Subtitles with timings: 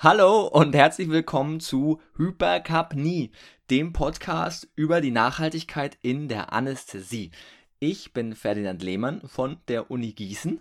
[0.00, 3.32] Hallo und herzlich willkommen zu Hypercapnie,
[3.68, 7.32] dem Podcast über die Nachhaltigkeit in der Anästhesie.
[7.80, 10.60] Ich bin Ferdinand Lehmann von der Uni Gießen.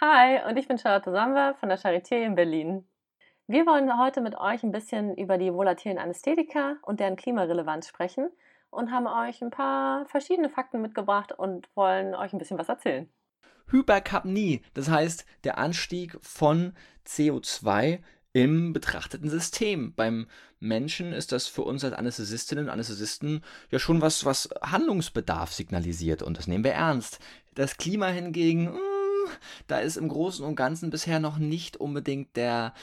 [0.00, 2.88] Hi, und ich bin Charlotte Samba von der Charité in Berlin.
[3.46, 8.30] Wir wollen heute mit euch ein bisschen über die volatilen Anästhetika und deren Klimarelevanz sprechen
[8.70, 13.06] und haben euch ein paar verschiedene Fakten mitgebracht und wollen euch ein bisschen was erzählen.
[13.66, 16.72] Hyperkapnie, das heißt der Anstieg von
[17.06, 18.00] CO2
[18.32, 19.94] im betrachteten System.
[19.94, 20.26] Beim
[20.60, 26.22] Menschen ist das für uns als Anästhesistinnen und Anästhesisten ja schon was, was Handlungsbedarf signalisiert
[26.22, 27.18] und das nehmen wir ernst.
[27.54, 28.78] Das Klima hingegen, hm,
[29.66, 32.74] da ist im Großen und Ganzen bisher noch nicht unbedingt der,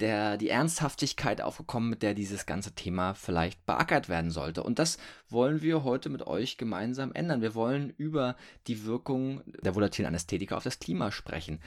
[0.00, 4.62] der, die Ernsthaftigkeit aufgekommen, mit der dieses ganze Thema vielleicht beackert werden sollte.
[4.62, 4.98] Und das
[5.28, 7.42] wollen wir heute mit euch gemeinsam ändern.
[7.42, 11.60] Wir wollen über die Wirkung der volatilen Anästhetika auf das Klima sprechen.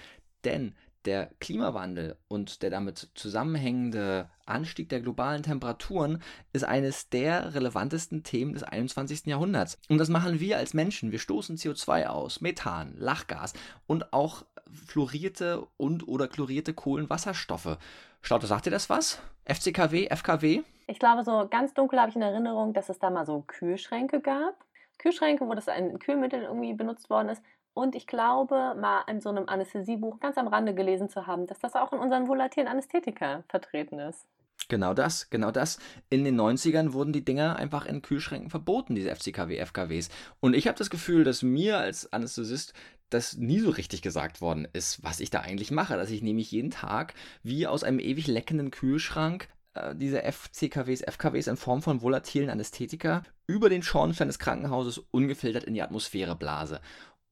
[0.44, 0.76] Denn
[1.06, 8.54] der Klimawandel und der damit zusammenhängende Anstieg der globalen Temperaturen ist eines der relevantesten Themen
[8.54, 9.26] des 21.
[9.26, 9.78] Jahrhunderts.
[9.90, 11.12] Und das machen wir als Menschen.
[11.12, 13.54] Wir stoßen CO2 aus, Methan, Lachgas
[13.88, 17.78] und auch fluorierte und oder chlorierte Kohlenwasserstoffe.
[18.22, 19.22] Staute, sagt ihr das was?
[19.46, 20.64] FCKW, FKW?
[20.88, 24.22] Ich glaube, so ganz dunkel habe ich in Erinnerung, dass es da mal so Kühlschränke
[24.22, 24.66] gab.
[24.98, 27.44] Kühlschränke, wo das ein Kühlmittel irgendwie benutzt worden ist.
[27.74, 31.60] Und ich glaube, mal in so einem Anästhesiebuch ganz am Rande gelesen zu haben, dass
[31.60, 34.28] das auch in unseren volatilen Anästhetika vertreten ist.
[34.70, 35.80] Genau das, genau das.
[36.10, 40.10] In den 90ern wurden die Dinger einfach in Kühlschränken verboten, diese FCKW, FKWs.
[40.40, 42.74] Und ich habe das Gefühl, dass mir als Anästhesist
[43.10, 45.98] das nie so richtig gesagt worden ist, was ich da eigentlich mache.
[45.98, 51.48] Dass ich nämlich jeden Tag wie aus einem ewig leckenden Kühlschrank äh, diese FCKWs, FKWs
[51.48, 56.80] in Form von volatilen Anästhetika über den Schornstein des Krankenhauses ungefiltert in die Atmosphäre blase.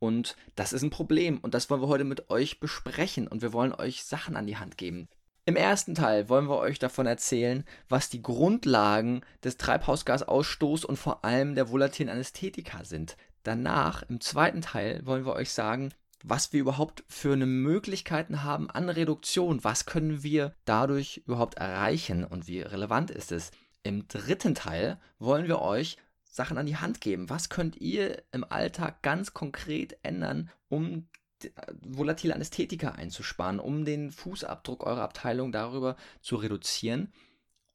[0.02, 3.54] Und das ist ein Problem und das wollen wir heute mit euch besprechen und wir
[3.54, 5.08] wollen euch Sachen an die Hand geben.
[5.46, 11.24] Im ersten Teil wollen wir euch davon erzählen, was die Grundlagen des Treibhausgasausstoßes und vor
[11.24, 13.16] allem der volatilen Anästhetika sind.
[13.44, 15.94] Danach, im zweiten Teil, wollen wir euch sagen,
[16.24, 19.64] was wir überhaupt für eine Möglichkeiten haben an Reduktion.
[19.64, 23.52] Was können wir dadurch überhaupt erreichen und wie relevant ist es?
[23.84, 25.98] Im dritten Teil wollen wir euch
[26.32, 27.30] Sachen an die Hand geben.
[27.30, 31.08] Was könnt ihr im Alltag ganz konkret ändern, um
[31.44, 31.50] äh,
[31.82, 37.12] volatile Anästhetika einzusparen, um den Fußabdruck eurer Abteilung darüber zu reduzieren?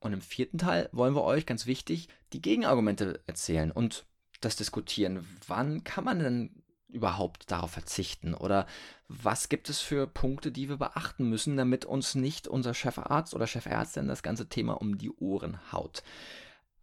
[0.00, 4.06] Und im vierten Teil wollen wir euch ganz wichtig die Gegenargumente erzählen und
[4.40, 5.26] das diskutieren.
[5.46, 8.32] Wann kann man denn überhaupt darauf verzichten?
[8.32, 8.66] Oder
[9.08, 13.46] was gibt es für Punkte, die wir beachten müssen, damit uns nicht unser Chefarzt oder
[13.46, 16.02] Chefärztin das ganze Thema um die Ohren haut?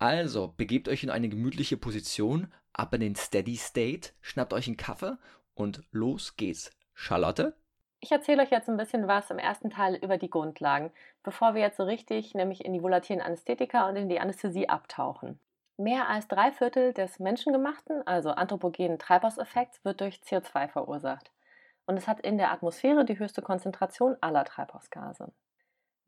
[0.04, 4.76] Also, begebt euch in eine gemütliche Position, ab in den Steady State, schnappt euch einen
[4.76, 5.18] Kaffee
[5.54, 6.72] und los geht's.
[6.94, 7.56] Charlotte?
[8.02, 10.92] Ich erzähle euch jetzt ein bisschen was im ersten Teil über die Grundlagen,
[11.24, 15.40] bevor wir jetzt so richtig nämlich in die volatilen Anästhetika und in die Anästhesie abtauchen.
[15.78, 21.32] Mehr als drei Viertel des menschengemachten, also anthropogenen Treibhauseffekts wird durch CO2 verursacht.
[21.86, 25.32] Und es hat in der Atmosphäre die höchste Konzentration aller Treibhausgase.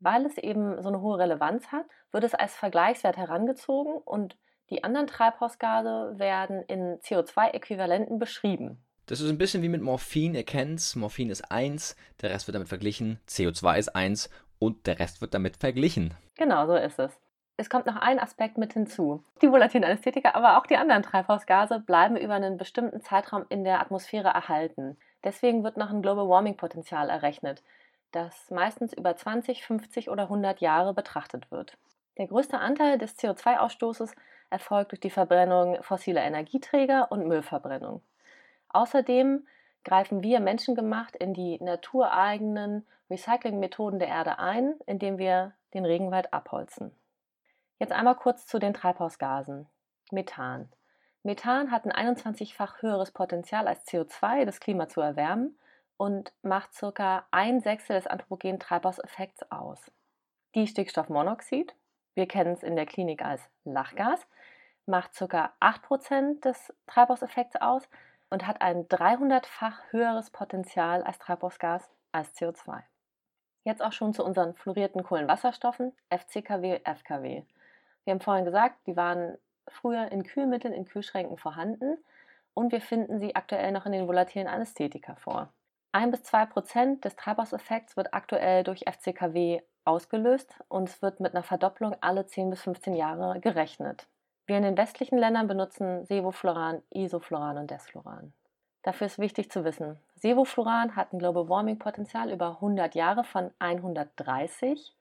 [0.00, 4.36] Weil es eben so eine hohe Relevanz hat, wird es als Vergleichswert herangezogen und
[4.70, 8.82] die anderen Treibhausgase werden in CO2-Äquivalenten beschrieben.
[9.06, 10.96] Das ist ein bisschen wie mit Morphin, ihr kennt's.
[10.96, 13.20] Morphin ist 1, der Rest wird damit verglichen.
[13.28, 16.14] CO2 ist 1 und der Rest wird damit verglichen.
[16.34, 17.12] Genau, so ist es.
[17.56, 19.24] Es kommt noch ein Aspekt mit hinzu.
[19.40, 23.80] Die volatilen Anästhetika, aber auch die anderen Treibhausgase bleiben über einen bestimmten Zeitraum in der
[23.80, 24.98] Atmosphäre erhalten.
[25.24, 27.62] Deswegen wird noch ein Global Warming Potenzial errechnet
[28.16, 31.76] das meistens über 20, 50 oder 100 Jahre betrachtet wird.
[32.16, 34.14] Der größte Anteil des CO2-Ausstoßes
[34.48, 38.00] erfolgt durch die Verbrennung fossiler Energieträger und Müllverbrennung.
[38.70, 39.46] Außerdem
[39.84, 46.92] greifen wir menschengemacht in die natureigenen Recyclingmethoden der Erde ein, indem wir den Regenwald abholzen.
[47.78, 49.66] Jetzt einmal kurz zu den Treibhausgasen.
[50.10, 50.70] Methan.
[51.22, 55.58] Methan hat ein 21-fach höheres Potenzial als CO2, das Klima zu erwärmen
[55.96, 57.26] und macht ca.
[57.30, 59.90] ein Sechstel des anthropogenen Treibhauseffekts aus.
[60.54, 61.74] Die Stickstoffmonoxid,
[62.14, 64.26] wir kennen es in der Klinik als Lachgas,
[64.86, 65.52] macht ca.
[65.60, 67.88] 8% des Treibhauseffekts aus
[68.30, 72.82] und hat ein 300-fach höheres Potenzial als Treibhausgas als CO2.
[73.64, 77.42] Jetzt auch schon zu unseren fluorierten Kohlenwasserstoffen, FCKW, FKW.
[78.04, 79.36] Wir haben vorhin gesagt, die waren
[79.68, 81.98] früher in Kühlmitteln in Kühlschränken vorhanden
[82.54, 85.52] und wir finden sie aktuell noch in den volatilen Anästhetika vor.
[85.96, 91.34] 1 bis 2 Prozent des Treibhauseffekts wird aktuell durch FCKW ausgelöst und es wird mit
[91.34, 94.06] einer Verdopplung alle 10 bis 15 Jahre gerechnet.
[94.44, 98.34] Wir in den westlichen Ländern benutzen Sevofluran, Isofluran und Desfluran.
[98.82, 103.50] Dafür ist wichtig zu wissen, Sevofluran hat ein Global Warming Potenzial über 100 Jahre von
[103.58, 104.94] 130,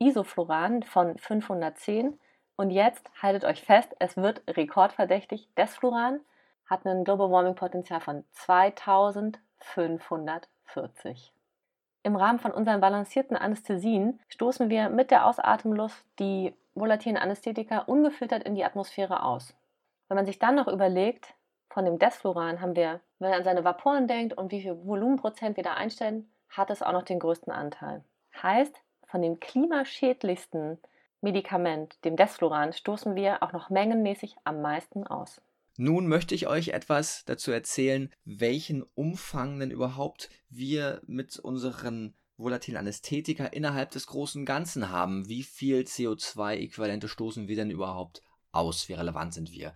[0.00, 2.18] Isofluran von 510
[2.56, 5.48] und jetzt haltet euch fest, es wird rekordverdächtig.
[5.56, 6.18] Desfluran
[6.66, 8.24] hat ein Global Warming Potenzial von
[9.62, 11.32] 2540.
[12.04, 18.42] Im Rahmen von unseren balancierten Anästhesien stoßen wir mit der Ausatemluft die volatilen Anästhetika ungefiltert
[18.42, 19.54] in die Atmosphäre aus.
[20.08, 21.34] Wenn man sich dann noch überlegt,
[21.70, 25.56] von dem Desfluran haben wir, wenn man an seine Vaporen denkt und wie viel Volumenprozent
[25.56, 28.04] wir da einstellen, hat es auch noch den größten Anteil.
[28.42, 28.74] Heißt,
[29.06, 30.78] von dem klimaschädlichsten
[31.20, 35.40] Medikament, dem Desfluran, stoßen wir auch noch mengenmäßig am meisten aus.
[35.76, 42.78] Nun möchte ich euch etwas dazu erzählen, welchen Umfang denn überhaupt wir mit unseren volatilen
[42.78, 45.28] Anästhetika innerhalb des großen Ganzen haben.
[45.28, 48.88] Wie viel CO2-Äquivalente stoßen wir denn überhaupt aus?
[48.88, 49.74] Wie relevant sind wir?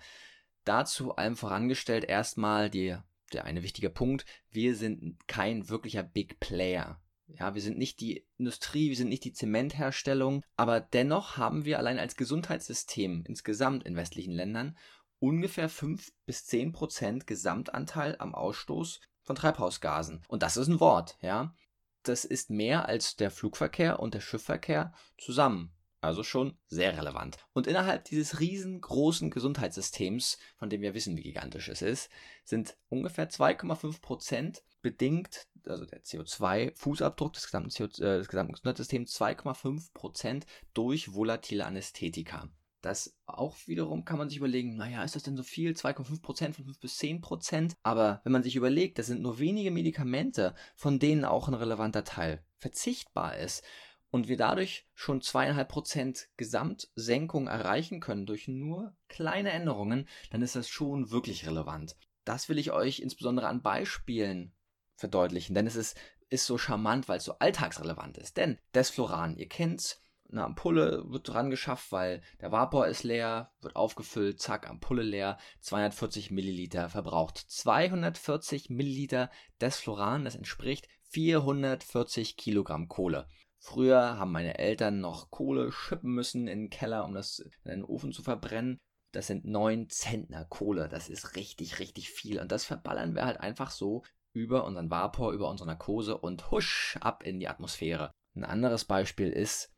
[0.64, 2.96] Dazu allem vorangestellt erstmal die,
[3.32, 4.26] der eine wichtige Punkt.
[4.50, 7.00] Wir sind kein wirklicher Big Player.
[7.28, 11.78] Ja, wir sind nicht die Industrie, wir sind nicht die Zementherstellung, aber dennoch haben wir
[11.78, 14.76] allein als Gesundheitssystem insgesamt in westlichen Ländern
[15.18, 20.22] ungefähr 5 bis 10 Prozent Gesamtanteil am Ausstoß von Treibhausgasen.
[20.28, 21.54] Und das ist ein Wort, ja.
[22.02, 25.72] Das ist mehr als der Flugverkehr und der Schiffverkehr zusammen.
[26.00, 27.38] Also schon sehr relevant.
[27.52, 32.10] Und innerhalb dieses riesengroßen Gesundheitssystems, von dem wir wissen, wie gigantisch es ist,
[32.44, 39.20] sind ungefähr 2,5 Prozent bedingt, also der CO2-Fußabdruck des gesamten, CO, äh, des gesamten Gesundheitssystems,
[39.20, 42.48] 2,5 Prozent durch volatile Anästhetika.
[42.82, 45.72] Das auch wiederum kann man sich überlegen, naja, ist das denn so viel?
[45.72, 47.76] 2,5 Prozent von 5 bis 10 Prozent?
[47.82, 52.04] Aber wenn man sich überlegt, das sind nur wenige Medikamente, von denen auch ein relevanter
[52.04, 53.64] Teil verzichtbar ist
[54.10, 60.56] und wir dadurch schon 2,5 Prozent Gesamtsenkung erreichen können durch nur kleine Änderungen, dann ist
[60.56, 61.96] das schon wirklich relevant.
[62.24, 64.52] Das will ich euch insbesondere an Beispielen
[64.96, 65.96] verdeutlichen, denn es ist,
[66.28, 68.36] ist so charmant, weil es so alltagsrelevant ist.
[68.36, 70.00] Denn Desfloran, ihr kennt's,
[70.30, 75.38] eine Ampulle wird dran geschafft, weil der Vapor ist leer, wird aufgefüllt, zack, Ampulle leer,
[75.60, 77.38] 240 Milliliter verbraucht.
[77.38, 79.30] 240 Milliliter
[79.60, 83.26] Desfloran, das entspricht 440 Kilogramm Kohle.
[83.58, 87.84] Früher haben meine Eltern noch Kohle schippen müssen in den Keller, um das in den
[87.84, 88.78] Ofen zu verbrennen.
[89.12, 90.88] Das sind 9 Zentner Kohle.
[90.88, 92.38] Das ist richtig, richtig viel.
[92.38, 96.98] Und das verballern wir halt einfach so über unseren Vapor, über unsere Narkose und husch
[97.00, 98.12] ab in die Atmosphäre.
[98.34, 99.72] Ein anderes Beispiel ist,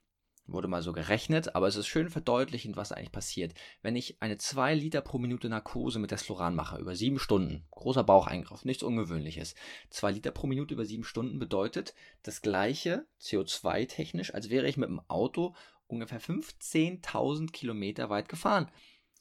[0.49, 3.55] wurde mal so gerechnet, aber es ist schön verdeutlichend, was eigentlich passiert.
[3.83, 8.03] Wenn ich eine 2 Liter pro Minute Narkose mit Desfloran mache, über 7 Stunden, großer
[8.03, 9.55] Baucheingriff, nichts Ungewöhnliches.
[9.91, 14.89] 2 Liter pro Minute über 7 Stunden bedeutet das gleiche CO2-technisch, als wäre ich mit
[14.89, 15.55] dem Auto
[15.87, 18.71] ungefähr 15.000 Kilometer weit gefahren.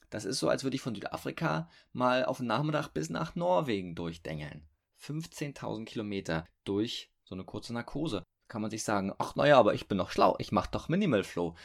[0.10, 3.94] Das ist so, als würde ich von Südafrika mal auf den Nachmittag bis nach Norwegen
[3.94, 4.66] durchdengeln.
[5.02, 8.24] 15.000 Kilometer durch so eine kurze Narkose.
[8.48, 11.24] Kann man sich sagen, ach naja, aber ich bin noch schlau, ich mache doch Minimal
[11.24, 11.56] Flow.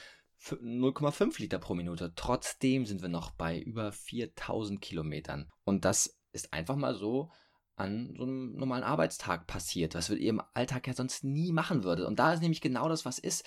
[0.43, 2.13] 0,5 Liter pro Minute.
[2.17, 5.49] Trotzdem sind wir noch bei über 4000 Kilometern.
[5.65, 7.31] Und das ist einfach mal so
[7.77, 12.07] an so einem normalen Arbeitstag passiert, was ihr im Alltag ja sonst nie machen würdet.
[12.07, 13.45] Und da ist nämlich genau das, was ist.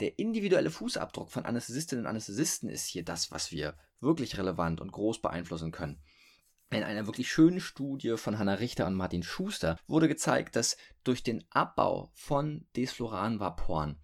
[0.00, 4.92] Der individuelle Fußabdruck von Anästhesistinnen und Anästhesisten ist hier das, was wir wirklich relevant und
[4.92, 6.02] groß beeinflussen können.
[6.70, 11.22] In einer wirklich schönen Studie von Hannah Richter und Martin Schuster wurde gezeigt, dass durch
[11.22, 14.00] den Abbau von Desfluranvaporen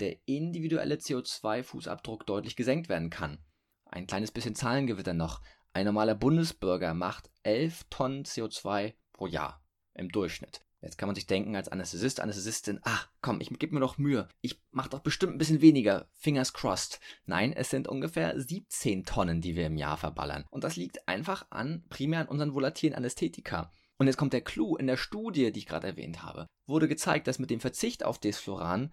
[0.00, 3.44] der individuelle CO2-Fußabdruck deutlich gesenkt werden kann.
[3.84, 5.42] Ein kleines bisschen Zahlengewitter noch.
[5.72, 9.62] Ein normaler Bundesbürger macht 11 Tonnen CO2 pro Jahr
[9.94, 10.62] im Durchschnitt.
[10.80, 14.28] Jetzt kann man sich denken, als Anästhesist, Anästhesistin, ach komm, ich gebe mir doch Mühe.
[14.40, 16.08] Ich mache doch bestimmt ein bisschen weniger.
[16.12, 17.00] Fingers crossed.
[17.26, 20.44] Nein, es sind ungefähr 17 Tonnen, die wir im Jahr verballern.
[20.50, 23.72] Und das liegt einfach an, primär an unseren volatilen Anästhetika.
[23.98, 24.76] Und jetzt kommt der Clou.
[24.76, 28.20] In der Studie, die ich gerade erwähnt habe, wurde gezeigt, dass mit dem Verzicht auf
[28.20, 28.92] Desfloran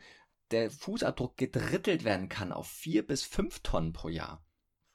[0.49, 4.43] der Fußabdruck gedrittelt werden kann auf 4 bis 5 Tonnen pro Jahr.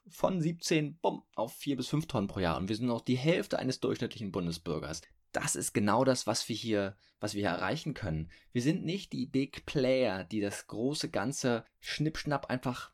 [0.09, 2.57] Von 17 bumm, auf 4 bis 5 Tonnen pro Jahr.
[2.57, 5.01] Und wir sind noch die Hälfte eines durchschnittlichen Bundesbürgers
[5.31, 8.29] das ist genau das, was wir hier, was wir hier erreichen können.
[8.51, 12.91] Wir sind nicht die Big Player, die das große Ganze schnippschnapp einfach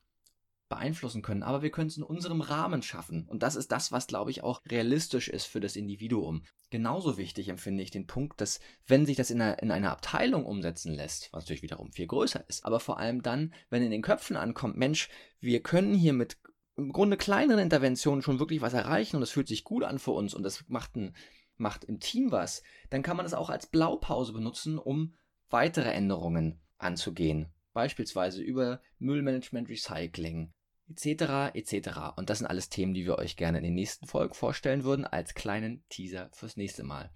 [0.70, 3.26] beeinflussen können, aber wir können es in unserem Rahmen schaffen.
[3.28, 6.44] Und das ist das, was, glaube ich, auch realistisch ist für das Individuum.
[6.70, 10.46] Genauso wichtig empfinde ich den Punkt, dass wenn sich das in einer, in einer Abteilung
[10.46, 14.02] umsetzen lässt, was natürlich wiederum viel größer ist, aber vor allem dann, wenn in den
[14.02, 16.38] Köpfen ankommt, Mensch, wir können hier mit
[16.76, 20.12] im Grunde kleineren Interventionen schon wirklich was erreichen und es fühlt sich gut an für
[20.12, 21.16] uns und das macht einen
[21.58, 25.16] macht im Team was, dann kann man das auch als Blaupause benutzen, um
[25.50, 27.52] weitere Änderungen anzugehen.
[27.74, 30.54] Beispielsweise über Müllmanagement, Recycling,
[30.90, 31.54] etc.
[31.54, 31.90] etc.
[32.16, 35.06] Und das sind alles Themen, die wir euch gerne in den nächsten Folgen vorstellen würden,
[35.06, 37.12] als kleinen Teaser fürs nächste Mal.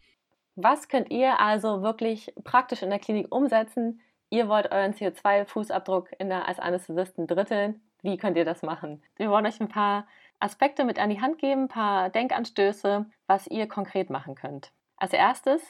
[0.55, 4.01] Was könnt ihr also wirklich praktisch in der Klinik umsetzen,
[4.33, 7.81] Ihr wollt euren CO2-Fußabdruck als Anästhesisten dritteln.
[8.01, 9.03] Wie könnt ihr das machen?
[9.17, 10.07] Wir wollen euch ein paar
[10.41, 14.71] Aspekte mit an die Hand geben, ein paar Denkanstöße, was ihr konkret machen könnt.
[14.97, 15.61] Als erstes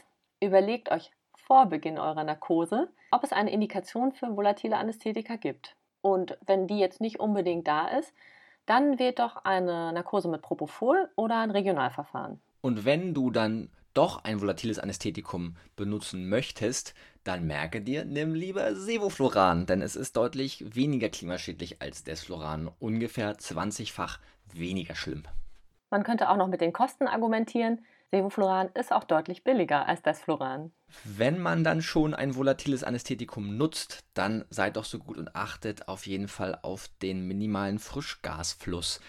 [0.42, 5.76] überlegt euch vor Beginn eurer Narkose, ob es eine Indikation für volatile Anästhetika gibt.
[6.02, 8.14] Und wenn die jetzt nicht unbedingt da ist,
[8.66, 12.42] dann wählt doch eine Narkose mit Propofol oder ein Regionalverfahren.
[12.62, 18.74] Und wenn du dann doch ein volatiles Anästhetikum benutzen möchtest, dann merke dir, nimm lieber
[18.74, 24.20] Sevofluran, denn es ist deutlich weniger klimaschädlich als Desfluran, ungefähr 20-fach
[24.58, 25.24] weniger schlimm.
[25.90, 27.86] Man könnte auch noch mit den Kosten argumentieren.
[28.12, 30.72] Sevofluran ist auch deutlich billiger als Desfluran.
[31.04, 35.88] Wenn man dann schon ein volatiles Anästhetikum nutzt, dann seid doch so gut und achtet
[35.88, 39.00] auf jeden Fall auf den minimalen Frischgasfluss.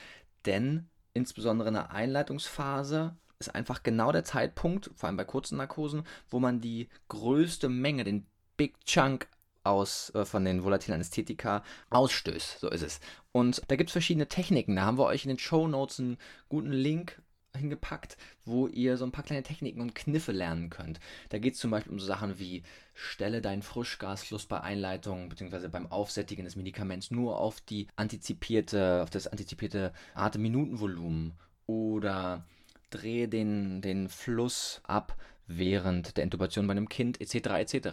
[0.47, 6.05] Denn insbesondere in der Einleitungsphase ist einfach genau der Zeitpunkt, vor allem bei kurzen Narkosen,
[6.31, 9.29] wo man die größte Menge, den Big Chunk
[9.65, 12.61] aus, äh, von den volatilen Anästhetika ausstößt.
[12.61, 13.01] So ist es.
[13.33, 14.77] Und da gibt es verschiedene Techniken.
[14.77, 17.21] Da haben wir euch in den Show Notes einen guten Link
[17.57, 21.01] hingepackt, wo ihr so ein paar kleine Techniken und Kniffe lernen könnt.
[21.29, 22.63] Da geht es zum Beispiel um so Sachen wie
[22.95, 25.69] stelle deinen Frischgasfluss bei Einleitung bzw.
[25.69, 31.35] beim Aufsättigen des Medikaments nur auf die antizipierte, auf das antizipierte Atemminutenvolumen
[31.67, 32.45] oder
[32.91, 35.17] drehe den, den Fluss ab
[35.47, 37.35] während der Intubation bei einem Kind etc.
[37.51, 37.89] etc.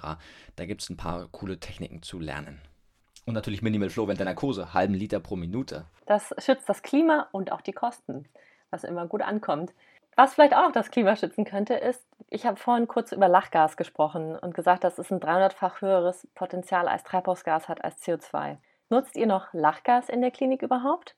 [0.56, 2.62] Da gibt es ein paar coole Techniken zu lernen.
[3.26, 5.86] Und natürlich Minimal Flow während der Narkose, halben Liter pro Minute.
[6.06, 8.28] Das schützt das Klima und auch die Kosten,
[8.72, 9.74] was immer gut ankommt.
[10.16, 14.36] Was vielleicht auch das Klima schützen könnte, ist, ich habe vorhin kurz über Lachgas gesprochen
[14.36, 18.58] und gesagt, dass es ein 300-fach höheres Potenzial als Treibhausgas hat als CO2.
[18.90, 21.16] Nutzt ihr noch Lachgas in der Klinik überhaupt?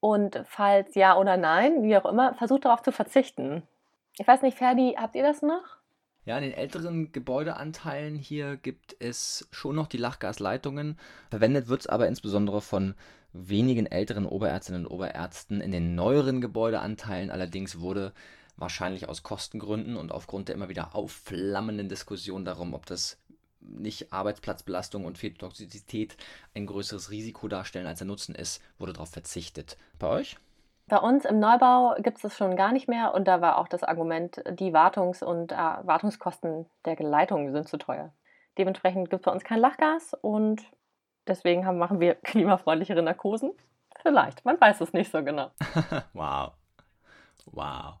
[0.00, 3.62] Und falls ja oder nein, wie auch immer, versucht darauf zu verzichten.
[4.18, 5.62] Ich weiß nicht, Ferdi, habt ihr das noch?
[6.24, 10.98] Ja, in den älteren Gebäudeanteilen hier gibt es schon noch die Lachgasleitungen.
[11.30, 12.94] Verwendet wird es aber insbesondere von
[13.32, 15.60] wenigen älteren Oberärztinnen und Oberärzten.
[15.60, 18.12] In den neueren Gebäudeanteilen allerdings wurde
[18.56, 23.18] wahrscheinlich aus Kostengründen und aufgrund der immer wieder aufflammenden Diskussion darum, ob das
[23.60, 26.16] nicht Arbeitsplatzbelastung und Fetotoxizität
[26.54, 29.76] ein größeres Risiko darstellen, als der Nutzen ist, wurde darauf verzichtet.
[29.98, 30.38] Bei euch?
[30.88, 33.66] Bei uns im Neubau gibt es das schon gar nicht mehr und da war auch
[33.66, 38.12] das Argument, die Wartungs- und äh, Wartungskosten der Leitung sind zu teuer.
[38.56, 40.62] Dementsprechend gibt es bei uns kein Lachgas und
[41.26, 43.50] deswegen haben, machen wir klimafreundlichere Narkosen.
[44.00, 45.50] Vielleicht, man weiß es nicht so genau.
[46.12, 46.52] wow.
[47.46, 47.94] Wow.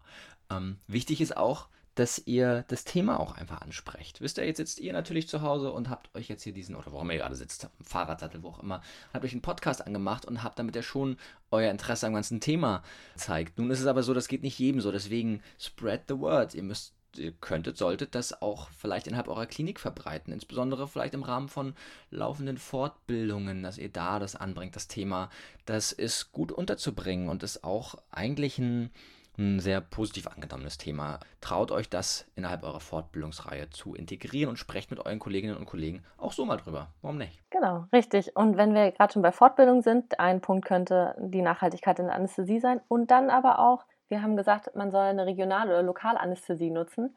[0.48, 1.66] Ähm, wichtig ist auch,
[1.96, 4.20] dass ihr das Thema auch einfach ansprecht.
[4.20, 6.92] Wisst ihr, jetzt sitzt ihr natürlich zu Hause und habt euch jetzt hier diesen, oder
[6.92, 10.58] warum ihr gerade sitzt, Fahrradsattel, wo auch immer, habt euch einen Podcast angemacht und habt
[10.58, 11.16] damit ja schon
[11.50, 12.82] euer Interesse am ganzen Thema
[13.14, 13.58] gezeigt.
[13.58, 16.54] Nun ist es aber so, das geht nicht jedem so, deswegen spread the word.
[16.54, 21.22] Ihr müsst ihr könntet, solltet das auch vielleicht innerhalb eurer Klinik verbreiten, insbesondere vielleicht im
[21.22, 21.74] Rahmen von
[22.10, 25.30] laufenden Fortbildungen, dass ihr da das anbringt, das Thema.
[25.64, 28.90] Das ist gut unterzubringen und ist auch eigentlich ein
[29.38, 31.20] ein sehr positiv angenommenes Thema.
[31.40, 36.02] Traut euch das innerhalb eurer Fortbildungsreihe zu integrieren und sprecht mit euren Kolleginnen und Kollegen
[36.16, 36.88] auch so mal drüber.
[37.02, 37.42] Warum nicht?
[37.50, 38.36] Genau, richtig.
[38.36, 42.14] Und wenn wir gerade schon bei Fortbildung sind, ein Punkt könnte die Nachhaltigkeit in der
[42.14, 46.70] Anästhesie sein und dann aber auch, wir haben gesagt, man soll eine Regional- oder Lokalanästhesie
[46.70, 47.16] nutzen,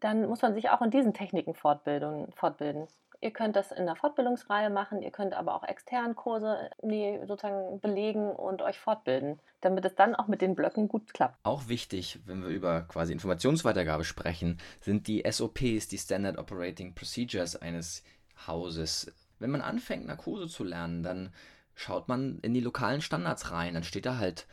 [0.00, 2.26] dann muss man sich auch in diesen Techniken fortbilden.
[3.22, 6.70] Ihr könnt das in der Fortbildungsreihe machen, ihr könnt aber auch extern Kurse
[7.26, 11.36] sozusagen belegen und euch fortbilden, damit es dann auch mit den Blöcken gut klappt.
[11.42, 17.60] Auch wichtig, wenn wir über quasi Informationsweitergabe sprechen, sind die SOPs, die Standard Operating Procedures
[17.60, 18.02] eines
[18.46, 19.12] Hauses.
[19.38, 21.34] Wenn man anfängt, Narkose zu lernen, dann
[21.74, 24.46] schaut man in die lokalen Standards rein, dann steht da halt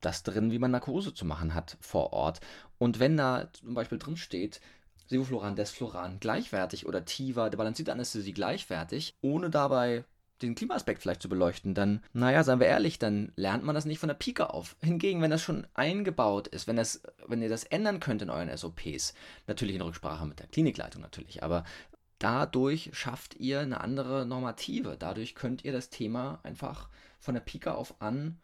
[0.00, 2.40] das drin, wie man Narkose zu machen hat vor Ort.
[2.78, 4.60] Und wenn da zum Beispiel drin steht,
[5.06, 10.04] Sevofluran, Desfluran gleichwertig oder Tiva, der balancierte Anästhesie gleichwertig, ohne dabei
[10.42, 13.98] den Klimaaspekt vielleicht zu beleuchten, dann, naja, seien wir ehrlich, dann lernt man das nicht
[13.98, 14.76] von der Pike auf.
[14.82, 18.54] Hingegen, wenn das schon eingebaut ist, wenn, das, wenn ihr das ändern könnt in euren
[18.54, 19.14] SOPs,
[19.46, 21.64] natürlich in Rücksprache mit der Klinikleitung natürlich, aber
[22.18, 24.96] dadurch schafft ihr eine andere Normative.
[24.98, 28.38] Dadurch könnt ihr das Thema einfach von der Pike auf an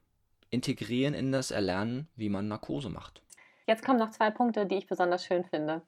[0.51, 3.23] integrieren in das Erlernen, wie man Narkose macht.
[3.67, 5.83] Jetzt kommen noch zwei Punkte, die ich besonders schön finde.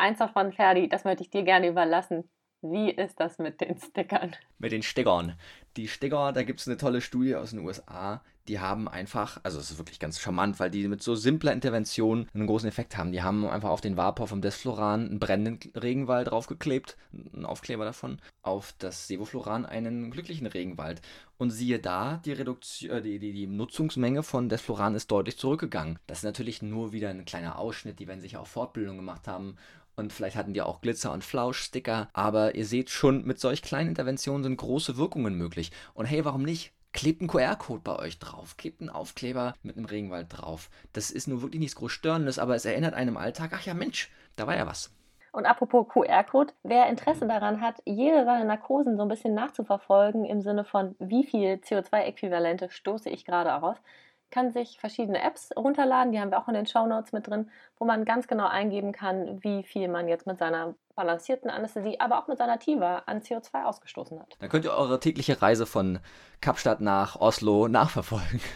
[0.00, 2.24] Eins davon, Ferdi, das möchte ich dir gerne überlassen.
[2.62, 4.34] Wie ist das mit den Stickern?
[4.58, 5.38] Mit den Stickern.
[5.76, 9.60] Die Sticker, da gibt es eine tolle Studie aus den USA, die haben einfach, also
[9.60, 13.12] es ist wirklich ganz charmant, weil die mit so simpler Intervention einen großen Effekt haben.
[13.12, 18.20] Die haben einfach auf den Vapor vom Desfloran einen brennenden Regenwald draufgeklebt, einen Aufkleber davon,
[18.42, 21.00] auf das Sevofloran einen glücklichen Regenwald.
[21.38, 25.98] Und siehe da, die, Reduktion, äh, die, die, die Nutzungsmenge von Desfloran ist deutlich zurückgegangen.
[26.08, 29.56] Das ist natürlich nur wieder ein kleiner Ausschnitt, die werden sich auch Fortbildung gemacht haben
[30.00, 33.90] und vielleicht hatten die auch Glitzer- und Flauschsticker, aber ihr seht schon, mit solch kleinen
[33.90, 35.70] Interventionen sind große Wirkungen möglich.
[35.94, 36.72] Und hey, warum nicht?
[36.92, 40.70] Klebt einen QR-Code bei euch drauf, klebt einen Aufkleber mit einem Regenwald drauf.
[40.92, 44.10] Das ist nur wirklich nichts groß Störendes, aber es erinnert einem Alltag, ach ja Mensch,
[44.34, 44.90] da war ja was.
[45.32, 50.40] Und apropos QR-Code, wer Interesse daran hat, jede seiner Narkosen so ein bisschen nachzuverfolgen, im
[50.40, 53.76] Sinne von wie viel CO2-Äquivalente stoße ich gerade aus,
[54.30, 57.50] kann sich verschiedene Apps runterladen, die haben wir auch in den Show Notes mit drin,
[57.78, 62.18] wo man ganz genau eingeben kann, wie viel man jetzt mit seiner balancierten Anästhesie, aber
[62.18, 64.36] auch mit seiner Tiva an CO2 ausgestoßen hat.
[64.38, 65.98] Dann könnt ihr eure tägliche Reise von
[66.40, 68.40] Kapstadt nach Oslo nachverfolgen.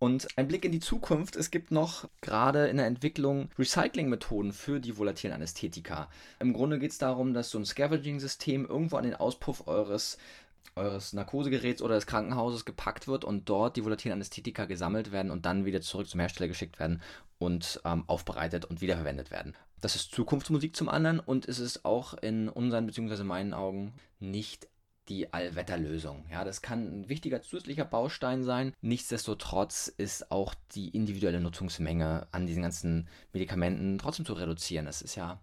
[0.00, 1.34] Und ein Blick in die Zukunft.
[1.34, 6.08] Es gibt noch gerade in der Entwicklung Recycling-Methoden für die volatilen Anästhetika.
[6.38, 10.16] Im Grunde geht es darum, dass so ein Scavenging-System irgendwo an den Auspuff eures
[10.78, 15.44] eures Narkosegeräts oder des Krankenhauses gepackt wird und dort die volatilen Anästhetika gesammelt werden und
[15.44, 17.02] dann wieder zurück zum Hersteller geschickt werden
[17.38, 19.54] und ähm, aufbereitet und wiederverwendet werden.
[19.80, 23.22] Das ist Zukunftsmusik zum anderen und es ist auch in unseren bzw.
[23.22, 24.68] meinen Augen nicht
[25.08, 26.24] die Allwetterlösung.
[26.30, 28.74] Ja, das kann ein wichtiger zusätzlicher Baustein sein.
[28.80, 34.86] Nichtsdestotrotz ist auch die individuelle Nutzungsmenge an diesen ganzen Medikamenten trotzdem zu reduzieren.
[34.86, 35.40] Das ist ja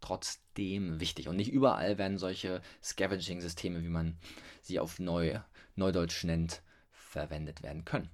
[0.00, 1.28] trotzdem wichtig.
[1.28, 4.18] Und nicht überall werden solche Scavenging-Systeme, wie man
[4.68, 5.40] sie auf Neu,
[5.74, 8.10] Neudeutsch nennt, verwendet werden können.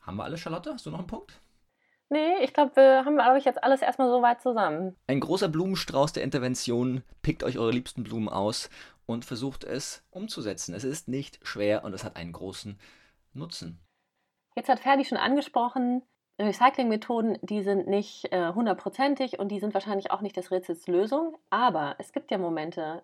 [0.00, 0.72] Haben wir alles, Charlotte?
[0.72, 1.40] Hast du noch einen Punkt?
[2.08, 4.96] Nee, ich glaube, wir haben, glaube ich, jetzt alles erstmal so weit zusammen.
[5.06, 7.04] Ein großer Blumenstrauß der Intervention.
[7.22, 8.70] Pickt euch eure liebsten Blumen aus
[9.06, 10.74] und versucht es umzusetzen.
[10.74, 12.80] Es ist nicht schwer und es hat einen großen
[13.32, 13.78] Nutzen.
[14.56, 16.02] Jetzt hat Ferdi schon angesprochen,
[16.40, 21.36] Recyclingmethoden, die sind nicht äh, hundertprozentig und die sind wahrscheinlich auch nicht des Rätsels Lösung,
[21.50, 23.02] aber es gibt ja Momente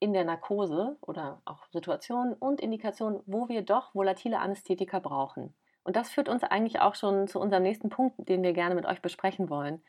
[0.00, 5.54] in der Narkose oder auch Situationen und Indikationen, wo wir doch volatile Anästhetika brauchen.
[5.84, 8.86] Und das führt uns eigentlich auch schon zu unserem nächsten Punkt, den wir gerne mit
[8.86, 9.82] euch besprechen wollen.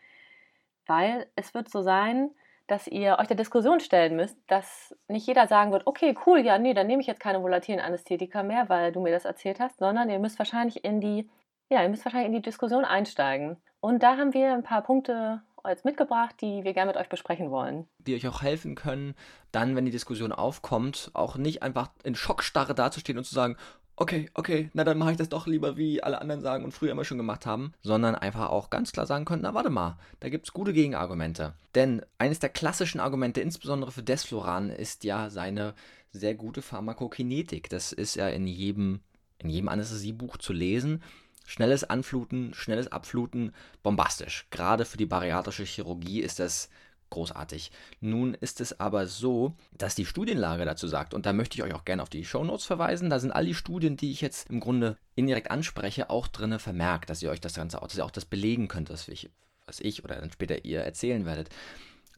[0.87, 2.31] Weil es wird so sein,
[2.67, 6.57] dass ihr euch der Diskussion stellen müsst, dass nicht jeder sagen wird, okay, cool, ja,
[6.57, 9.79] nee, dann nehme ich jetzt keine volatilen Anästhetika mehr, weil du mir das erzählt hast,
[9.79, 11.29] sondern ihr müsst wahrscheinlich in die
[11.69, 13.57] ja, ihr müsst wahrscheinlich in die Diskussion einsteigen.
[13.79, 17.51] Und da haben wir ein paar Punkte jetzt mitgebracht, die wir gerne mit euch besprechen
[17.51, 17.87] wollen.
[17.99, 19.15] Die euch auch helfen können,
[19.51, 23.57] dann, wenn die Diskussion aufkommt, auch nicht einfach in Schockstarre dazustehen und zu sagen,
[23.99, 26.91] okay, okay, na dann mache ich das doch lieber, wie alle anderen sagen und früher
[26.91, 30.29] immer schon gemacht haben, sondern einfach auch ganz klar sagen können, na warte mal, da
[30.29, 31.53] gibt es gute Gegenargumente.
[31.75, 35.73] Denn eines der klassischen Argumente, insbesondere für Desfloran, ist ja seine
[36.11, 37.69] sehr gute Pharmakokinetik.
[37.69, 39.01] Das ist ja in jedem,
[39.37, 41.03] in jedem Anästhesiebuch zu lesen.
[41.49, 44.45] Schnelles Anfluten, schnelles Abfluten, bombastisch.
[44.51, 46.69] Gerade für die bariatrische Chirurgie ist das
[47.09, 47.71] großartig.
[48.01, 51.73] Nun ist es aber so, dass die Studienlage dazu sagt, und da möchte ich euch
[51.73, 54.59] auch gerne auf die Shownotes verweisen, da sind all die Studien, die ich jetzt im
[54.59, 58.11] Grunde indirekt anspreche, auch drinne vermerkt, dass ihr euch das Ganze auch, dass ihr auch
[58.11, 59.31] das belegen könnt, was ich,
[59.65, 61.49] was ich oder dann später ihr erzählen werdet.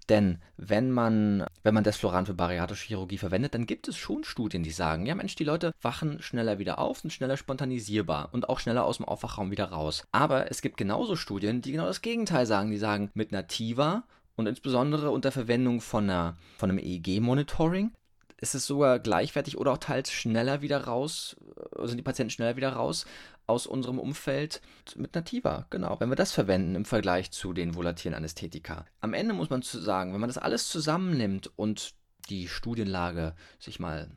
[0.10, 4.64] Denn wenn man, wenn man Desfloran für bariatrische Chirurgie verwendet, dann gibt es schon Studien,
[4.64, 8.60] die sagen, ja Mensch, die Leute wachen schneller wieder auf, sind schneller spontanisierbar und auch
[8.60, 10.04] schneller aus dem Aufwachraum wieder raus.
[10.12, 12.72] Aber es gibt genauso Studien, die genau das Gegenteil sagen.
[12.72, 14.04] Die sagen, mit Nativa
[14.36, 17.92] und insbesondere unter Verwendung von, einer, von einem EEG-Monitoring
[18.38, 21.38] ist es sogar gleichwertig oder auch teils schneller wieder raus,
[21.84, 23.06] sind die Patienten schneller wieder raus
[23.48, 24.62] aus unserem Umfeld
[24.96, 28.86] mit Nativa, genau, wenn wir das verwenden im Vergleich zu den volatilen Anästhetika.
[29.00, 31.94] Am Ende muss man sagen, wenn man das alles zusammennimmt und
[32.30, 34.10] die Studienlage sich mal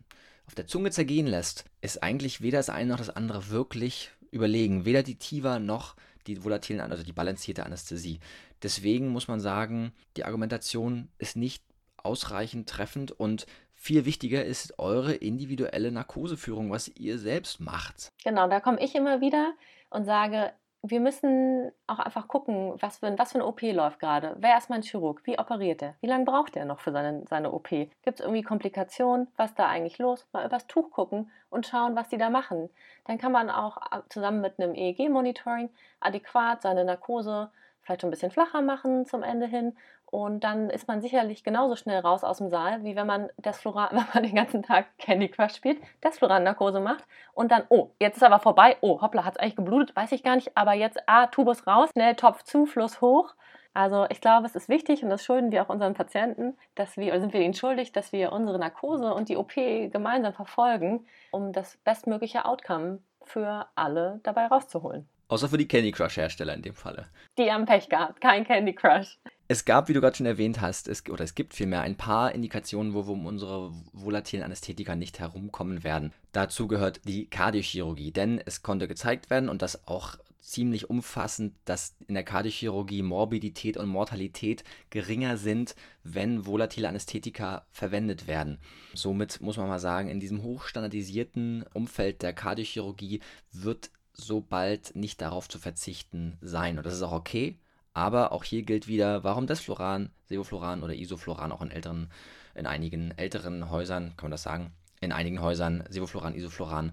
[0.46, 4.84] auf der Zunge zergehen lässt, ist eigentlich weder das eine noch das andere wirklich überlegen.
[4.84, 8.20] Weder die Tiva noch die volatilen, also die balancierte Anästhesie.
[8.62, 11.62] Deswegen muss man sagen, die Argumentation ist nicht
[11.96, 13.46] ausreichend treffend und
[13.84, 18.08] viel wichtiger ist eure individuelle Narkoseführung, was ihr selbst macht.
[18.24, 19.52] Genau, da komme ich immer wieder
[19.90, 20.52] und sage,
[20.86, 24.36] wir müssen auch einfach gucken, was für, was für eine OP läuft gerade.
[24.38, 25.20] Wer ist mein Chirurg?
[25.24, 25.94] Wie operiert er?
[26.00, 27.68] Wie lange braucht er noch für seine, seine OP?
[27.68, 29.28] Gibt es irgendwie Komplikationen?
[29.36, 30.26] Was ist da eigentlich los?
[30.32, 32.70] Mal übers Tuch gucken und schauen, was die da machen.
[33.06, 35.70] Dann kann man auch äh, zusammen mit einem EEG-Monitoring
[36.00, 37.50] adäquat seine Narkose
[37.84, 39.76] vielleicht schon ein bisschen flacher machen zum Ende hin
[40.14, 43.88] und dann ist man sicherlich genauso schnell raus aus dem Saal, wie wenn man Desfloran,
[43.96, 48.22] wenn man den ganzen Tag Candy Crush spielt, Desfloran-Narkose macht und dann, oh, jetzt ist
[48.22, 51.26] aber vorbei, oh, hoppla, hat es eigentlich geblutet, weiß ich gar nicht, aber jetzt, ah,
[51.26, 53.34] Tubus raus, schnell Topf zu, Fluss hoch.
[53.76, 57.08] Also ich glaube, es ist wichtig und das schulden wir auch unseren Patienten, dass wir,
[57.08, 61.52] oder sind wir ihnen schuldig, dass wir unsere Narkose und die OP gemeinsam verfolgen, um
[61.52, 65.08] das bestmögliche Outcome für alle dabei rauszuholen.
[65.28, 67.06] Außer für die Candy Crush Hersteller in dem Falle.
[67.38, 69.18] Die haben Pech gehabt, kein Candy Crush.
[69.48, 72.32] Es gab, wie du gerade schon erwähnt hast, es, oder es gibt vielmehr ein paar
[72.32, 76.12] Indikationen, wo wir um unsere volatilen Anästhetika nicht herumkommen werden.
[76.32, 81.96] Dazu gehört die Kardiochirurgie, denn es konnte gezeigt werden und das auch ziemlich umfassend, dass
[82.06, 88.58] in der Kardiochirurgie Morbidität und Mortalität geringer sind, wenn volatile Anästhetika verwendet werden.
[88.92, 93.20] Somit muss man mal sagen, in diesem hochstandardisierten Umfeld der Kardiochirurgie
[93.52, 96.78] wird so bald nicht darauf zu verzichten sein.
[96.78, 97.58] Und das ist auch okay.
[97.92, 102.10] Aber auch hier gilt wieder, warum Desfloran, Sevofloran oder Isofloran auch in älteren,
[102.54, 106.92] in einigen älteren Häusern, kann man das sagen, in einigen Häusern Sevofloran, Isofloran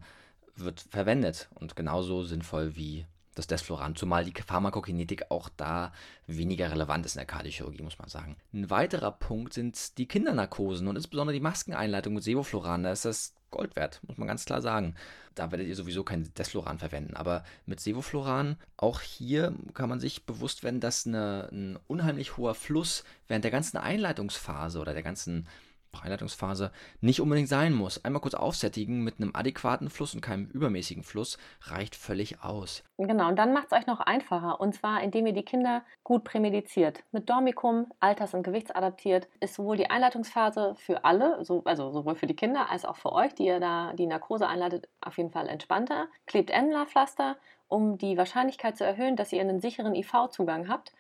[0.56, 5.94] wird verwendet und genauso sinnvoll wie das Desfloran, zumal die Pharmakokinetik auch da
[6.28, 8.36] weniger relevant ist in der Kardiochirurgie, muss man sagen.
[8.54, 12.84] Ein weiterer Punkt sind die Kindernarkosen und insbesondere die Maskeneinleitung mit Sevofloran.
[12.84, 14.96] Da ist das Gold wert, muss man ganz klar sagen.
[15.36, 20.26] Da werdet ihr sowieso kein Desfloran verwenden, aber mit Sevofloran, auch hier kann man sich
[20.26, 25.48] bewusst werden, dass eine, ein unheimlich hoher Fluss während der ganzen Einleitungsphase oder der ganzen
[26.00, 28.04] Einleitungsphase nicht unbedingt sein muss.
[28.04, 32.84] Einmal kurz aufsättigen mit einem adäquaten Fluss und keinem übermäßigen Fluss reicht völlig aus.
[32.98, 34.60] Genau, und dann macht es euch noch einfacher.
[34.60, 37.04] Und zwar, indem ihr die Kinder gut prämediziert.
[37.12, 42.28] Mit Dormicum, alters- und gewichtsadaptiert, ist sowohl die Einleitungsphase für alle, so, also sowohl für
[42.28, 45.48] die Kinder als auch für euch, die ihr da die Narkose einleitet, auf jeden Fall
[45.48, 46.08] entspannter.
[46.26, 50.92] Klebt Emmler-Pflaster, um die Wahrscheinlichkeit zu erhöhen, dass ihr einen sicheren IV-Zugang habt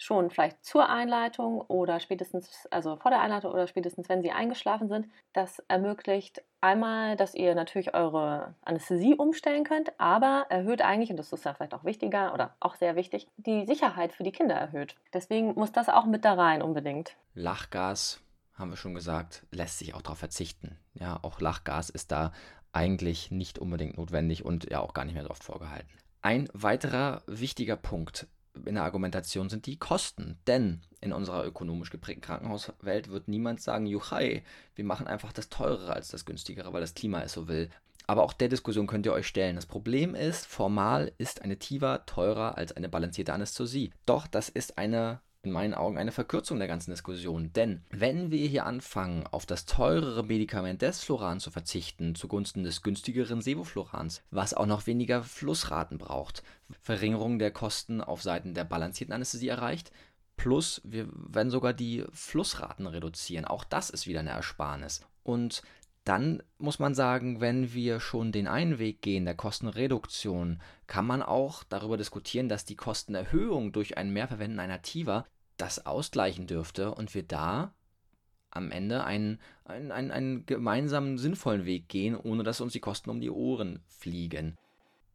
[0.00, 4.88] schon vielleicht zur Einleitung oder spätestens, also vor der Einleitung oder spätestens, wenn sie eingeschlafen
[4.88, 5.06] sind.
[5.34, 11.32] Das ermöglicht einmal, dass ihr natürlich eure Anästhesie umstellen könnt, aber erhöht eigentlich, und das
[11.32, 14.96] ist ja vielleicht auch wichtiger oder auch sehr wichtig, die Sicherheit für die Kinder erhöht.
[15.12, 17.14] Deswegen muss das auch mit da rein unbedingt.
[17.34, 18.22] Lachgas,
[18.54, 20.78] haben wir schon gesagt, lässt sich auch darauf verzichten.
[20.94, 22.32] Ja, auch Lachgas ist da
[22.72, 25.90] eigentlich nicht unbedingt notwendig und ja auch gar nicht mehr so oft vorgehalten.
[26.22, 28.28] Ein weiterer wichtiger Punkt
[28.64, 30.38] in der Argumentation sind die Kosten.
[30.46, 34.42] Denn in unserer ökonomisch geprägten Krankenhauswelt wird niemand sagen, juchai,
[34.74, 37.70] wir machen einfach das teurere als das günstigere, weil das Klima es so will.
[38.06, 39.56] Aber auch der Diskussion könnt ihr euch stellen.
[39.56, 43.92] Das Problem ist, formal ist eine TIVA teurer als eine balancierte Anästhesie.
[44.04, 47.52] Doch das ist eine in meinen Augen eine Verkürzung der ganzen Diskussion.
[47.52, 53.40] Denn wenn wir hier anfangen, auf das teurere Medikament Desfloran zu verzichten, zugunsten des günstigeren
[53.40, 56.42] Sevoflorans, was auch noch weniger Flussraten braucht,
[56.82, 59.92] Verringerung der Kosten auf Seiten der balancierten Anästhesie erreicht,
[60.36, 63.44] plus wir werden sogar die Flussraten reduzieren.
[63.46, 65.06] Auch das ist wieder eine Ersparnis.
[65.22, 65.62] Und
[66.04, 71.22] dann muss man sagen, wenn wir schon den einen Weg gehen, der Kostenreduktion, kann man
[71.22, 77.14] auch darüber diskutieren, dass die Kostenerhöhung durch ein Mehrverwenden einer TIVA das ausgleichen dürfte und
[77.14, 77.74] wir da
[78.50, 83.10] am Ende einen, einen, einen, einen gemeinsamen sinnvollen Weg gehen, ohne dass uns die Kosten
[83.10, 84.56] um die Ohren fliegen.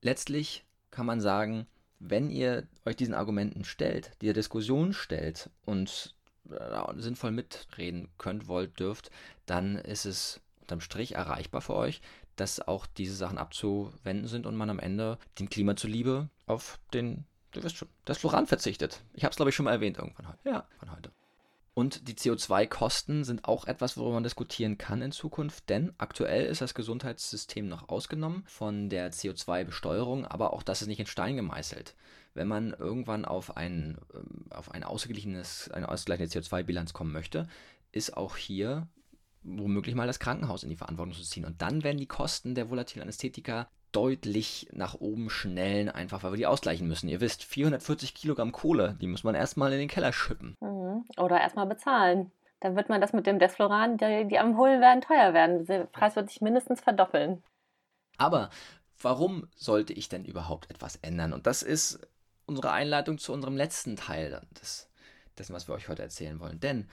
[0.02, 1.68] Letztlich kann man sagen,
[2.00, 6.16] wenn ihr euch diesen Argumenten stellt, dieser Diskussion stellt und
[6.50, 9.10] äh, sinnvoll mitreden könnt, wollt, dürft,
[9.46, 12.02] dann ist es unterm Strich erreichbar für euch,
[12.36, 17.26] dass auch diese Sachen abzuwenden sind und man am Ende dem Klima zuliebe auf den,
[17.52, 19.02] du wirst schon, das Floran verzichtet.
[19.14, 20.40] Ich habe es, glaube ich, schon mal erwähnt irgendwann heute.
[20.44, 21.12] Ja, von heute.
[21.76, 26.62] Und die CO2-Kosten sind auch etwas, worüber man diskutieren kann in Zukunft, denn aktuell ist
[26.62, 31.96] das Gesundheitssystem noch ausgenommen von der CO2-Besteuerung, aber auch das ist nicht in Stein gemeißelt.
[32.34, 37.48] Wenn man irgendwann auf ein, ähm, auf ein ausgeglichenes, eine ausgeglichene CO2-Bilanz kommen möchte,
[37.92, 38.88] ist auch hier
[39.46, 41.46] womöglich mal das Krankenhaus in die Verantwortung zu ziehen.
[41.46, 46.38] Und dann werden die Kosten der volatilen Anästhetika deutlich nach oben schnellen, einfach weil wir
[46.38, 47.08] die ausgleichen müssen.
[47.08, 50.56] Ihr wisst, 440 Kilogramm Kohle, die muss man erstmal in den Keller schippen.
[50.60, 51.06] Mhm.
[51.18, 52.32] Oder erstmal bezahlen.
[52.60, 55.66] Dann wird man das mit dem Desfloran, die, die Ampullen werden teuer werden.
[55.66, 57.44] Der Preis wird sich mindestens verdoppeln.
[58.18, 58.50] Aber
[59.02, 61.32] warum sollte ich denn überhaupt etwas ändern?
[61.32, 62.00] Und das ist
[62.46, 64.90] unsere Einleitung zu unserem letzten Teil des,
[65.38, 66.60] dessen, was wir euch heute erzählen wollen.
[66.60, 66.90] Denn,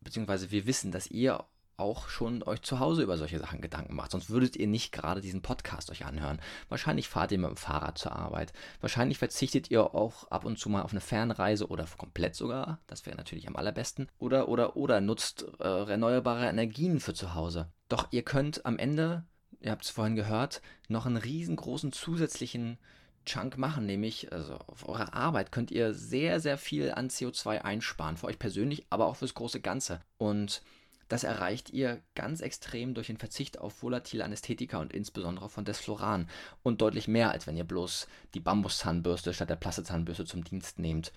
[0.00, 1.44] beziehungsweise wir wissen, dass ihr
[1.76, 4.10] auch schon euch zu Hause über solche Sachen Gedanken macht.
[4.10, 6.40] Sonst würdet ihr nicht gerade diesen Podcast euch anhören.
[6.68, 8.52] Wahrscheinlich fahrt ihr mit dem Fahrrad zur Arbeit.
[8.80, 12.80] Wahrscheinlich verzichtet ihr auch ab und zu mal auf eine Fernreise oder komplett sogar.
[12.86, 14.08] Das wäre natürlich am allerbesten.
[14.18, 17.72] Oder, oder, oder nutzt äh, erneuerbare Energien für zu Hause.
[17.88, 19.24] Doch ihr könnt am Ende,
[19.60, 22.78] ihr habt es vorhin gehört, noch einen riesengroßen zusätzlichen
[23.24, 28.16] Chunk machen, nämlich also auf eurer Arbeit könnt ihr sehr, sehr viel an CO2 einsparen.
[28.16, 30.00] Für euch persönlich, aber auch fürs große Ganze.
[30.18, 30.62] Und
[31.08, 36.28] das erreicht ihr ganz extrem durch den Verzicht auf volatile Anästhetika und insbesondere von Desfloran
[36.62, 41.12] und deutlich mehr, als wenn ihr bloß die Bambuszahnbürste statt der Plastezahnbürste zum Dienst nehmt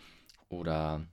[0.49, 1.05] oder,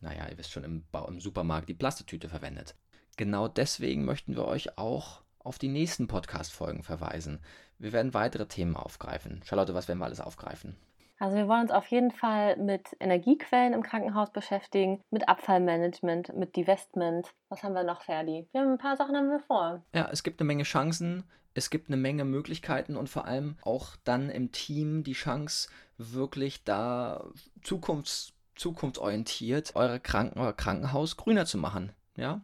[0.00, 2.74] naja, ihr wisst schon, im, im Supermarkt die Plastetüte verwendet.
[3.16, 7.40] Genau deswegen möchten wir euch auch auf die nächsten Podcast-Folgen verweisen.
[7.78, 9.40] Wir werden weitere Themen aufgreifen.
[9.44, 10.76] Charlotte, was werden wir alles aufgreifen?
[11.18, 16.54] Also wir wollen uns auf jeden Fall mit Energiequellen im Krankenhaus beschäftigen, mit Abfallmanagement, mit
[16.54, 17.34] Divestment.
[17.48, 18.46] Was haben wir noch, Ferdi?
[18.52, 19.82] Wir haben ein paar Sachen haben wir vor.
[19.92, 23.96] Ja, es gibt eine Menge Chancen, es gibt eine Menge Möglichkeiten und vor allem auch
[24.04, 27.24] dann im Team die Chance, wirklich da
[27.62, 31.92] zukunfts zukunftsorientiert eure Kranken euer Krankenhaus grüner zu machen.
[32.16, 32.40] Ja?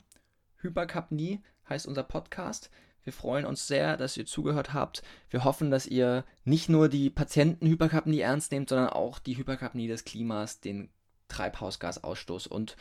[0.58, 2.70] Hyperkapnie heißt unser Podcast.
[3.04, 5.02] Wir freuen uns sehr, dass ihr zugehört habt.
[5.28, 10.04] Wir hoffen, dass ihr nicht nur die Patienten-Hyperkapnie ernst nehmt, sondern auch die Hyperkapnie des
[10.04, 10.90] Klimas, den
[11.28, 12.76] Treibhausgasausstoß und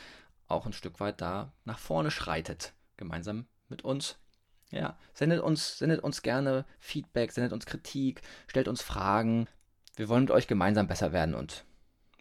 [0.48, 2.74] auch ein Stück weit da nach vorne schreitet.
[2.98, 4.18] Gemeinsam mit uns.
[4.72, 9.48] Ja, sendet uns, sendet uns gerne Feedback, sendet uns Kritik, stellt uns Fragen.
[9.96, 11.66] Wir wollen mit euch gemeinsam besser werden und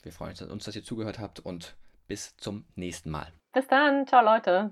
[0.02, 1.76] wir freuen uns, dass ihr zugehört habt und
[2.08, 3.32] bis zum nächsten Mal.
[3.52, 4.06] Bis dann.
[4.06, 4.70] Ciao, Leute.